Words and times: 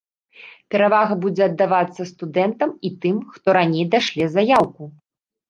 Перавага 0.75 1.17
будзе 1.25 1.43
аддавацца 1.49 2.01
студэнтам 2.13 2.73
і 2.91 2.91
тым, 3.05 3.21
хто 3.35 3.47
раней 3.59 3.85
дашле 3.93 4.25
заяўку. 4.39 4.83